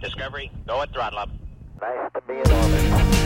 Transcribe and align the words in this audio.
Discovery, 0.00 0.50
go 0.66 0.80
at 0.80 0.92
throttle 0.92 1.18
up. 1.18 1.28
Nice 1.80 2.10
to 2.14 2.20
be 2.22 2.34
in 2.34 2.50
orbit. 2.50 3.19